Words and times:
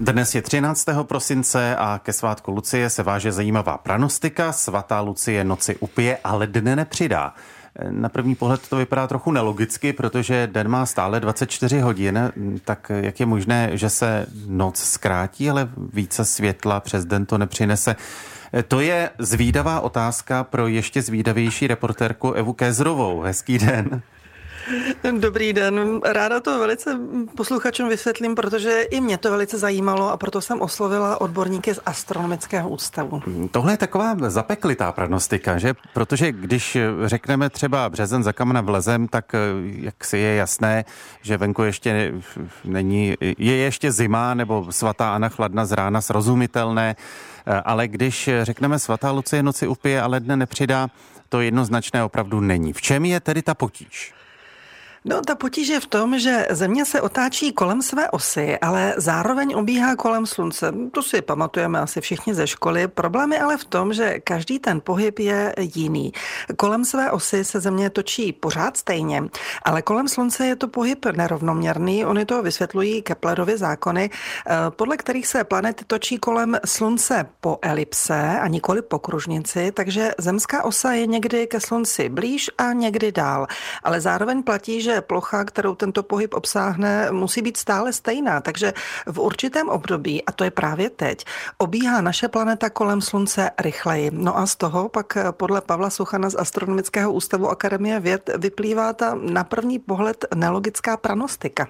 Dnes 0.00 0.34
je 0.34 0.42
13. 0.42 0.86
prosince 1.02 1.76
a 1.76 2.00
ke 2.02 2.12
svátku 2.12 2.50
Lucie 2.50 2.90
se 2.90 3.02
váže 3.02 3.32
zajímavá 3.32 3.78
pranostika. 3.78 4.52
Svatá 4.52 5.00
Lucie 5.00 5.44
noci 5.44 5.76
upije, 5.76 6.18
ale 6.24 6.46
dne 6.46 6.76
nepřidá. 6.76 7.34
Na 7.90 8.08
první 8.08 8.34
pohled 8.34 8.68
to 8.68 8.76
vypadá 8.76 9.06
trochu 9.06 9.32
nelogicky, 9.32 9.92
protože 9.92 10.48
den 10.52 10.68
má 10.68 10.86
stále 10.86 11.20
24 11.20 11.80
hodin, 11.80 12.32
tak 12.64 12.92
jak 13.00 13.20
je 13.20 13.26
možné, 13.26 13.70
že 13.72 13.90
se 13.90 14.26
noc 14.46 14.78
zkrátí, 14.78 15.50
ale 15.50 15.68
více 15.92 16.24
světla 16.24 16.80
přes 16.80 17.04
den 17.04 17.26
to 17.26 17.38
nepřinese. 17.38 17.96
To 18.68 18.80
je 18.80 19.10
zvídavá 19.18 19.80
otázka 19.80 20.44
pro 20.44 20.66
ještě 20.66 21.02
zvídavější 21.02 21.66
reportérku 21.66 22.32
Evu 22.32 22.52
Kézrovou. 22.52 23.20
Hezký 23.20 23.58
den. 23.58 24.02
Dobrý 25.18 25.52
den. 25.52 26.00
Ráda 26.04 26.40
to 26.40 26.58
velice 26.58 26.98
posluchačům 27.36 27.88
vysvětlím, 27.88 28.34
protože 28.34 28.82
i 28.82 29.00
mě 29.00 29.18
to 29.18 29.30
velice 29.30 29.58
zajímalo 29.58 30.10
a 30.10 30.16
proto 30.16 30.40
jsem 30.40 30.60
oslovila 30.60 31.20
odborníky 31.20 31.74
z 31.74 31.80
Astronomického 31.86 32.68
ústavu. 32.68 33.22
Tohle 33.50 33.72
je 33.72 33.76
taková 33.76 34.16
zapeklitá 34.28 34.92
prognostika, 34.92 35.58
že? 35.58 35.74
Protože 35.94 36.32
když 36.32 36.78
řekneme 37.04 37.50
třeba 37.50 37.88
březen 37.88 38.22
za 38.22 38.32
kamna 38.32 38.60
vlezem, 38.60 39.08
tak 39.08 39.34
eh, 39.34 39.38
jak 39.64 40.04
si 40.04 40.18
je 40.18 40.34
jasné, 40.34 40.84
že 41.22 41.36
venku 41.36 41.62
ještě 41.62 42.12
není, 42.64 43.14
je 43.38 43.56
ještě 43.56 43.92
zima 43.92 44.34
nebo 44.34 44.66
svatá 44.70 45.14
Anna 45.14 45.28
chladna 45.28 45.64
z 45.64 45.72
rána 45.72 46.00
srozumitelné, 46.00 46.96
eh, 47.46 47.60
ale 47.64 47.88
když 47.88 48.30
řekneme 48.42 48.78
svatá 48.78 49.10
Lucie 49.10 49.42
noci 49.42 49.66
upije, 49.66 50.02
ale 50.02 50.20
dne 50.20 50.36
nepřidá, 50.36 50.88
to 51.28 51.40
jednoznačné 51.40 52.04
opravdu 52.04 52.40
není. 52.40 52.72
V 52.72 52.80
čem 52.80 53.04
je 53.04 53.20
tedy 53.20 53.42
ta 53.42 53.54
potíž? 53.54 54.19
No, 55.04 55.20
ta 55.20 55.34
potíž 55.34 55.68
je 55.68 55.80
v 55.80 55.86
tom, 55.86 56.18
že 56.18 56.46
Země 56.50 56.84
se 56.84 57.00
otáčí 57.00 57.52
kolem 57.52 57.82
své 57.82 58.10
osy, 58.10 58.58
ale 58.58 58.94
zároveň 58.96 59.54
obíhá 59.56 59.96
kolem 59.96 60.26
Slunce. 60.26 60.72
To 60.92 61.02
si 61.02 61.22
pamatujeme 61.22 61.80
asi 61.80 62.00
všichni 62.00 62.34
ze 62.34 62.46
školy. 62.46 62.88
Problém 62.88 63.32
je 63.32 63.40
ale 63.40 63.56
v 63.56 63.64
tom, 63.64 63.92
že 63.92 64.20
každý 64.20 64.58
ten 64.58 64.80
pohyb 64.80 65.18
je 65.18 65.54
jiný. 65.58 66.12
Kolem 66.56 66.84
své 66.84 67.10
osy 67.10 67.44
se 67.44 67.60
Země 67.60 67.90
točí 67.90 68.32
pořád 68.32 68.76
stejně, 68.76 69.24
ale 69.62 69.82
kolem 69.82 70.08
Slunce 70.08 70.46
je 70.46 70.56
to 70.56 70.68
pohyb 70.68 71.06
nerovnoměrný. 71.06 72.04
Oni 72.04 72.24
to 72.24 72.42
vysvětlují 72.42 73.02
Keplerovy 73.02 73.56
zákony, 73.56 74.10
eh, 74.10 74.54
podle 74.70 74.96
kterých 74.96 75.26
se 75.26 75.44
planety 75.44 75.84
točí 75.84 76.18
kolem 76.18 76.56
Slunce 76.64 77.26
po 77.40 77.58
elipse 77.62 78.38
a 78.40 78.48
nikoli 78.48 78.82
po 78.82 78.98
kružnici, 78.98 79.72
takže 79.72 80.10
zemská 80.18 80.64
osa 80.64 80.92
je 80.92 81.06
někdy 81.06 81.46
ke 81.46 81.60
Slunci 81.60 82.08
blíž 82.08 82.50
a 82.58 82.72
někdy 82.72 83.12
dál. 83.12 83.46
Ale 83.82 84.00
zároveň 84.00 84.42
platí, 84.42 84.80
že 84.80 84.89
že 84.90 85.00
plocha, 85.00 85.44
kterou 85.44 85.74
tento 85.74 86.02
pohyb 86.02 86.34
obsáhne, 86.34 87.10
musí 87.10 87.42
být 87.42 87.56
stále 87.56 87.92
stejná. 87.92 88.40
Takže 88.40 88.72
v 89.06 89.18
určitém 89.18 89.68
období, 89.68 90.24
a 90.24 90.32
to 90.32 90.44
je 90.44 90.50
právě 90.50 90.90
teď, 90.90 91.24
obíhá 91.58 92.00
naše 92.00 92.28
planeta 92.28 92.70
kolem 92.70 93.00
Slunce 93.00 93.50
rychleji. 93.58 94.10
No 94.12 94.38
a 94.38 94.46
z 94.46 94.56
toho 94.56 94.88
pak 94.88 95.18
podle 95.30 95.60
Pavla 95.60 95.90
Suchana 95.90 96.30
z 96.30 96.34
Astronomického 96.34 97.12
ústavu 97.12 97.48
Akademie 97.48 98.00
věd 98.00 98.30
vyplývá 98.38 98.92
ta 98.92 99.14
na 99.14 99.44
první 99.44 99.78
pohled 99.78 100.24
nelogická 100.34 100.96
pranostika. 100.96 101.66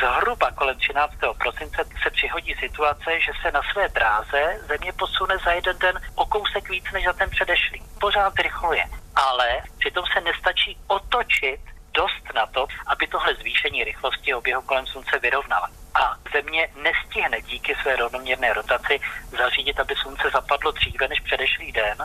Zhruba 0.00 0.50
kolem 0.50 0.76
13. 0.76 1.12
prosince 1.42 1.84
se 2.02 2.10
přihodí 2.10 2.54
situace, 2.54 3.20
že 3.26 3.32
se 3.42 3.52
na 3.52 3.60
své 3.72 3.88
dráze 3.88 4.60
Země 4.68 4.92
posune 4.98 5.36
za 5.44 5.50
jeden 5.52 5.76
den 5.78 6.00
o 6.14 6.26
kousek 6.26 6.70
víc 6.70 6.84
než 6.92 7.04
za 7.04 7.12
ten 7.12 7.30
předešlý. 7.30 7.82
Pořád 8.00 8.32
rychluje. 8.42 8.84
Ale 9.14 9.48
přitom 9.78 10.04
se 10.14 10.20
nestačí 10.20 10.78
otočit 10.86 11.60
dost 11.94 12.34
na 12.34 12.46
to, 12.46 12.66
aby 12.86 13.06
tohle 13.06 13.34
zvýšení 13.34 13.84
rychlosti 13.84 14.34
oběhu 14.34 14.62
kolem 14.62 14.86
Slunce 14.86 15.18
vyrovnala. 15.18 15.68
A 15.94 16.16
Země 16.32 16.68
nestihne 16.82 17.40
díky 17.40 17.74
své 17.82 17.96
rovnoměrné 17.96 18.52
rotaci 18.52 19.00
zařídit, 19.38 19.80
aby 19.80 19.94
Slunce 19.94 20.30
zapadlo 20.32 20.72
dříve 20.72 21.08
než 21.08 21.20
předešlý 21.20 21.72
den 21.72 21.96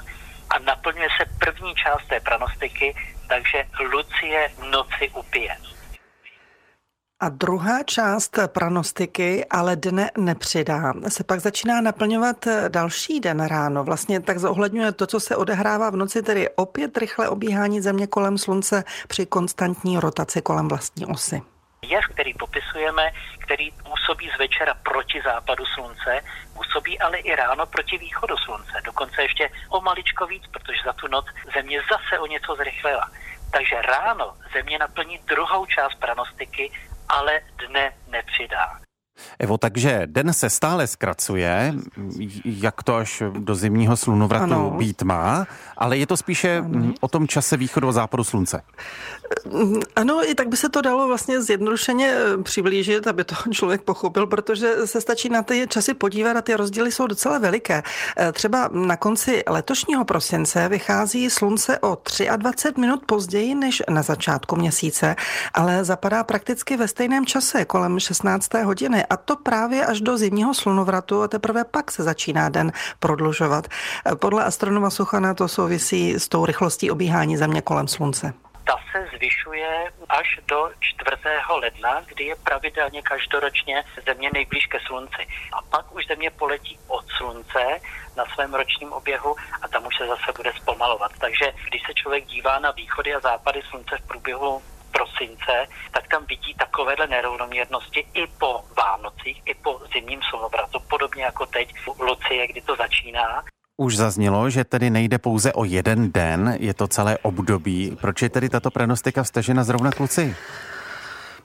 a 0.49 0.59
naplňuje 0.59 1.09
se 1.17 1.25
první 1.39 1.75
část 1.75 2.07
té 2.07 2.19
pranostiky, 2.19 2.95
takže 3.27 3.65
Lucie 3.79 4.51
noci 4.69 5.09
upije. 5.09 5.57
A 7.21 7.29
druhá 7.29 7.83
část 7.83 8.39
pranostiky, 8.47 9.45
ale 9.45 9.75
dne 9.75 10.11
nepřidá, 10.17 10.93
se 11.07 11.23
pak 11.23 11.39
začíná 11.39 11.81
naplňovat 11.81 12.47
další 12.67 13.19
den 13.19 13.45
ráno. 13.45 13.83
Vlastně 13.83 14.19
tak 14.19 14.37
zohledňuje 14.39 14.91
to, 14.91 15.07
co 15.07 15.19
se 15.19 15.35
odehrává 15.35 15.89
v 15.89 15.95
noci, 15.95 16.21
tedy 16.21 16.49
opět 16.49 16.97
rychle 16.97 17.29
obíhání 17.29 17.81
Země 17.81 18.07
kolem 18.07 18.37
Slunce 18.37 18.83
při 19.07 19.25
konstantní 19.25 19.99
rotaci 19.99 20.41
kolem 20.41 20.67
vlastní 20.67 21.05
osy. 21.05 21.41
Jev, 21.81 22.05
který 22.13 22.33
popisujeme, 22.33 23.11
který 23.39 23.71
působí 23.71 24.29
z 24.35 24.39
večera 24.39 24.73
proti 24.73 25.21
západu 25.25 25.65
slunce, 25.65 26.21
působí 26.53 26.99
ale 26.99 27.17
i 27.17 27.35
ráno 27.35 27.65
proti 27.65 27.97
východu 27.97 28.37
slunce. 28.37 28.73
Dokonce 28.85 29.21
ještě 29.21 29.49
o 29.69 29.81
maličko 29.81 30.27
víc, 30.27 30.43
protože 30.51 30.79
za 30.85 30.93
tu 30.93 31.07
noc 31.07 31.25
země 31.55 31.81
zase 31.91 32.19
o 32.19 32.27
něco 32.27 32.55
zrychlila. 32.55 33.11
Takže 33.51 33.81
ráno 33.81 34.33
země 34.53 34.77
naplní 34.79 35.19
druhou 35.27 35.65
část 35.65 35.95
pranostiky 35.95 36.71
ale 37.09 37.41
dne 37.57 37.93
nepřidá. 38.07 38.79
Evo, 39.39 39.57
takže 39.57 40.01
den 40.05 40.33
se 40.33 40.49
stále 40.49 40.87
zkracuje, 40.87 41.73
jak 42.45 42.83
to 42.83 42.95
až 42.95 43.23
do 43.39 43.55
zimního 43.55 43.97
slunovratu 43.97 44.43
ano. 44.43 44.71
být 44.77 45.03
má, 45.03 45.47
ale 45.77 45.97
je 45.97 46.07
to 46.07 46.17
spíše 46.17 46.57
ano. 46.57 46.93
o 47.01 47.07
tom 47.07 47.27
čase 47.27 47.57
východu 47.57 47.87
a 47.87 47.91
západu 47.91 48.23
slunce. 48.23 48.61
Ano, 49.95 50.29
i 50.29 50.35
tak 50.35 50.47
by 50.47 50.57
se 50.57 50.69
to 50.69 50.81
dalo 50.81 51.07
vlastně 51.07 51.41
zjednodušeně 51.41 52.13
eh, 52.13 52.43
přiblížit, 52.43 53.07
aby 53.07 53.23
to 53.23 53.35
člověk 53.51 53.81
pochopil, 53.81 54.27
protože 54.27 54.87
se 54.87 55.01
stačí 55.01 55.29
na 55.29 55.43
ty 55.43 55.65
časy 55.69 55.93
podívat 55.93 56.37
a 56.37 56.41
ty 56.41 56.55
rozdíly 56.55 56.91
jsou 56.91 57.07
docela 57.07 57.37
veliké. 57.37 57.83
Eh, 58.17 58.31
třeba 58.31 58.69
na 58.73 58.97
konci 58.97 59.43
letošního 59.47 60.05
prosince 60.05 60.69
vychází 60.69 61.29
slunce 61.29 61.79
o 61.79 61.97
23 62.35 62.81
minut 62.81 63.05
později 63.05 63.55
než 63.55 63.83
na 63.89 64.01
začátku 64.01 64.55
měsíce, 64.55 65.15
ale 65.53 65.83
zapadá 65.83 66.23
prakticky 66.23 66.77
ve 66.77 66.87
stejném 66.87 67.25
čase, 67.25 67.65
kolem 67.65 67.99
16. 67.99 68.53
hodiny 68.63 69.05
a 69.09 69.17
to 69.17 69.35
právě 69.35 69.85
až 69.85 70.01
do 70.01 70.17
zimního 70.17 70.53
slunovratu 70.53 71.21
a 71.21 71.27
teprve 71.27 71.63
pak 71.63 71.91
se 71.91 72.03
začíná 72.03 72.49
den 72.49 72.71
prodlužovat. 72.99 73.67
Podle 74.19 74.43
astronoma 74.43 74.89
Suchana 74.89 75.33
to 75.33 75.47
souvisí 75.47 76.13
s 76.13 76.27
tou 76.27 76.45
rychlostí 76.45 76.91
obíhání 76.91 77.37
Země 77.37 77.61
kolem 77.61 77.87
Slunce 77.87 78.33
ta 78.69 78.77
se 78.91 79.17
zvyšuje 79.17 79.91
až 80.09 80.39
do 80.47 80.69
4. 80.79 81.09
ledna, 81.49 82.01
kdy 82.05 82.23
je 82.23 82.35
pravidelně 82.35 83.01
každoročně 83.01 83.83
Země 84.05 84.29
nejblíž 84.33 84.67
ke 84.67 84.79
Slunci. 84.79 85.27
A 85.53 85.61
pak 85.61 85.95
už 85.95 86.07
Země 86.07 86.29
poletí 86.31 86.79
od 86.87 87.05
Slunce 87.17 87.63
na 88.17 88.25
svém 88.25 88.53
ročním 88.53 88.93
oběhu 88.93 89.35
a 89.61 89.67
tam 89.67 89.87
už 89.87 89.97
se 89.97 90.07
zase 90.07 90.31
bude 90.37 90.51
zpomalovat. 90.61 91.11
Takže 91.19 91.53
když 91.69 91.81
se 91.87 91.93
člověk 91.93 92.25
dívá 92.25 92.59
na 92.59 92.71
východy 92.71 93.15
a 93.15 93.19
západy 93.19 93.61
Slunce 93.69 93.97
v 93.97 94.07
průběhu 94.07 94.61
prosince, 94.99 95.53
tak 95.91 96.07
tam 96.11 96.25
vidí 96.29 96.53
takovéhle 96.53 97.07
nerovnoměrnosti 97.07 98.05
i 98.13 98.27
po 98.39 98.61
Vánocích, 98.77 99.41
i 99.45 99.53
po 99.63 99.79
zimním 99.93 100.19
slunovratu, 100.29 100.79
podobně 100.89 101.23
jako 101.23 101.45
teď 101.45 101.73
u 101.85 102.03
Lucie, 102.03 102.47
kdy 102.47 102.61
to 102.61 102.75
začíná. 102.75 103.43
Už 103.77 103.97
zaznělo, 103.97 104.49
že 104.49 104.63
tedy 104.63 104.89
nejde 104.89 105.17
pouze 105.17 105.53
o 105.53 105.63
jeden 105.63 106.11
den, 106.11 106.57
je 106.59 106.73
to 106.73 106.87
celé 106.87 107.17
období. 107.17 107.97
Proč 108.01 108.21
je 108.21 108.29
tedy 108.29 108.49
tato 108.49 108.71
prenostika 108.71 109.23
vstažena 109.23 109.63
zrovna 109.63 109.91
k 109.91 109.99
Lucii? 109.99 110.35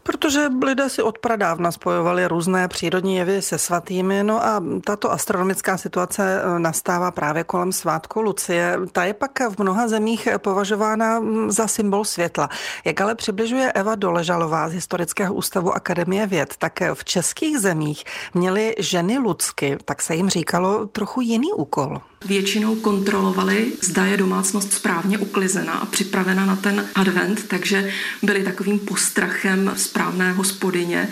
Protože 0.07 0.51
lidé 0.65 0.89
si 0.89 1.03
od 1.03 1.19
pradávna 1.19 1.73
spojovali 1.73 2.27
různé 2.27 2.69
přírodní 2.69 3.17
jevy 3.17 3.43
se 3.43 3.59
svatými, 3.59 4.25
no 4.25 4.45
a 4.45 4.63
tato 4.85 5.13
astronomická 5.13 5.79
situace 5.79 6.43
e, 6.43 6.59
nastává 6.59 7.11
právě 7.11 7.45
kolem 7.45 7.73
svátku 7.73 8.21
Lucie. 8.21 8.79
Ta 8.93 9.05
je 9.05 9.15
pak 9.15 9.41
v 9.41 9.59
mnoha 9.59 9.89
zemích 9.89 10.29
považována 10.39 11.23
za 11.49 11.69
symbol 11.69 12.05
světla. 12.05 12.49
Jak 12.85 13.01
ale 13.01 13.15
přibližuje 13.15 13.73
Eva 13.73 13.95
Doležalová 13.95 14.69
z 14.69 14.73
Historického 14.73 15.35
ústavu 15.35 15.73
Akademie 15.73 16.27
věd, 16.27 16.55
tak 16.59 16.81
v 16.95 17.05
českých 17.05 17.59
zemích 17.59 18.05
měly 18.35 18.75
ženy 18.79 19.19
Lucky, 19.19 19.79
tak 19.85 20.03
se 20.03 20.15
jim 20.15 20.29
říkalo 20.29 20.87
trochu 20.87 21.21
jiný 21.21 21.53
úkol 21.53 22.01
většinou 22.25 22.75
kontrolovali, 22.75 23.73
zda 23.83 24.07
je 24.07 24.17
domácnost 24.17 24.73
správně 24.73 25.19
uklizena 25.19 25.73
a 25.73 25.87
připravena 25.87 26.47
na 26.47 26.57
ten 26.57 26.87
advent, 26.95 27.49
takže 27.49 27.93
byli 28.23 28.43
takovým 28.43 28.79
postrachem 28.79 29.73
správné 29.77 30.33
hospodyně. 30.33 31.09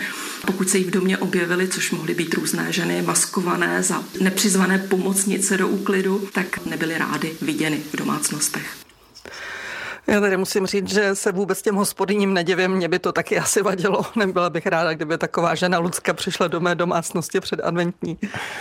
Pokud 0.47 0.69
se 0.69 0.77
jí 0.77 0.83
v 0.83 0.91
domě 0.91 1.17
objevily, 1.17 1.67
což 1.67 1.91
mohly 1.91 2.13
být 2.13 2.33
různé 2.33 2.73
ženy 2.73 3.01
maskované 3.01 3.83
za 3.83 4.03
nepřizvané 4.21 4.77
pomocnice 4.77 5.57
do 5.57 5.67
úklidu, 5.67 6.29
tak 6.33 6.65
nebyly 6.65 6.97
rády 6.97 7.31
viděny 7.41 7.81
v 7.93 7.97
domácnostech. 7.97 8.92
Já 10.07 10.19
tady 10.19 10.37
musím 10.37 10.65
říct, 10.65 10.89
že 10.89 11.15
se 11.15 11.31
vůbec 11.31 11.61
těm 11.61 11.75
hospodyním 11.75 12.33
nedivím, 12.33 12.71
mě 12.71 12.87
by 12.87 12.99
to 12.99 13.11
taky 13.11 13.39
asi 13.39 13.61
vadilo. 13.61 14.01
Nebyla 14.15 14.49
bych 14.49 14.65
ráda, 14.65 14.93
kdyby 14.93 15.17
taková 15.17 15.55
žena 15.55 15.79
Lucka 15.79 16.13
přišla 16.13 16.47
do 16.47 16.59
mé 16.59 16.75
domácnosti 16.75 17.39
před 17.39 17.59
adventní. 17.63 18.17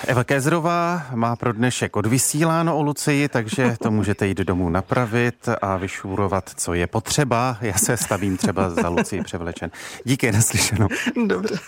Eva 0.07 0.25
Kézrová 0.25 1.07
má 1.15 1.37
pro 1.37 1.53
dnešek 1.53 1.97
odvysíláno 1.97 2.77
o 2.77 2.83
Lucii, 2.83 3.29
takže 3.29 3.77
to 3.83 3.91
můžete 3.91 4.27
jít 4.27 4.39
domů 4.39 4.69
napravit 4.71 5.49
a 5.63 5.77
vyšůrovat, 5.77 6.51
co 6.57 6.75
je 6.75 6.87
potřeba. 6.87 7.57
Já 7.61 7.75
se 7.75 7.97
stavím 7.97 8.37
třeba 8.37 8.71
za 8.71 8.89
Lucii 8.89 9.23
převlečen. 9.23 9.71
Díky, 10.05 10.33
naslyšenou. 10.33 10.89
Dobře, 11.27 11.59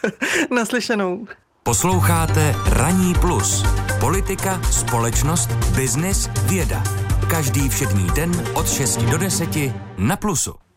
naslyšenou. 0.51 1.27
Posloucháte 1.63 2.55
Raní 2.67 3.15
plus. 3.15 3.65
Politika, 4.01 4.63
společnost, 4.71 5.53
biznis, 5.53 6.31
věda. 6.47 7.04
Každý 7.35 7.69
všední 7.69 8.07
den 8.15 8.33
od 8.55 8.69
6 8.69 8.97
do 8.97 9.19
10 9.19 9.49
na 9.99 10.17
Plusu. 10.17 10.64